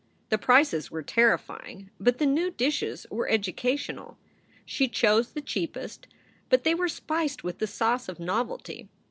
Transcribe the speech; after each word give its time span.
The 0.29 0.39
prices 0.39 0.89
were 0.89 1.03
terrifying, 1.03 1.91
but 1.99 2.17
the 2.17 2.25
new 2.25 2.49
dishes 2.49 3.05
were 3.11 3.29
educa 3.29 3.73
tional. 3.75 4.15
She 4.65 4.87
chose 4.87 5.33
the 5.33 5.41
cheapest, 5.41 6.07
but 6.49 6.63
they 6.63 6.73
were 6.73 6.89
spiced 6.89 7.43
with 7.43 7.59
the 7.59 7.67
sauce 7.67 8.09
of 8.09 8.19
novelty. 8.19 8.89